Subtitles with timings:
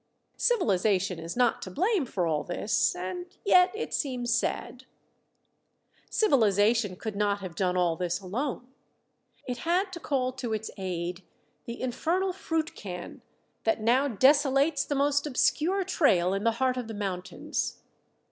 [0.37, 4.85] Civilization is not to blame for all this, and yet it seems sad.
[6.09, 8.67] Civilization could not have done all this alone.
[9.47, 11.21] It had to call to its aid
[11.65, 13.21] the infernal fruit can
[13.63, 17.83] that now desolates the most obscure trail in the heart of the mountains.